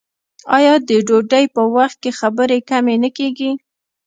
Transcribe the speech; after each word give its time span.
آیا 0.57 0.73
د 0.87 0.89
ډوډۍ 1.07 1.45
په 1.55 1.61
وخت 1.75 1.97
کې 2.03 2.11
خبرې 2.19 2.59
کمې 2.69 2.95
نه 3.03 3.09
کیږي؟ 3.17 3.51